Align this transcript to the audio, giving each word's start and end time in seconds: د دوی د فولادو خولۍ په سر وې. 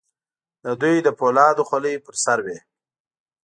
د 0.63 0.65
دوی 0.81 0.95
د 1.03 1.07
فولادو 1.17 1.63
خولۍ 1.69 1.95
په 2.05 2.11
سر 2.23 2.39
وې. 2.45 2.57